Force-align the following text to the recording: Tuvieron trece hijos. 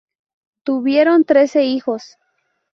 Tuvieron 0.63 1.25
trece 1.25 1.61
hijos. 1.65 2.17